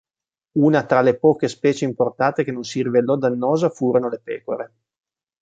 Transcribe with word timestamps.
Una 0.67 0.81
tra 0.87 1.01
le 1.03 1.15
poche 1.19 1.47
specie 1.47 1.85
importate 1.85 2.43
che 2.43 2.51
non 2.51 2.63
si 2.63 2.81
rivelò 2.81 3.17
dannosa 3.17 3.69
furono 3.69 4.09
le 4.09 4.19
pecore. 4.19 4.73